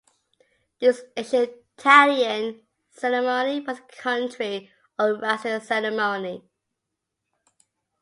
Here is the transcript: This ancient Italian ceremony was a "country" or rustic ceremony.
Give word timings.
This 0.79 1.03
ancient 1.15 1.51
Italian 1.77 2.65
ceremony 2.89 3.59
was 3.59 3.77
a 3.77 3.81
"country" 4.01 4.71
or 4.97 5.13
rustic 5.13 5.61
ceremony. 5.61 6.43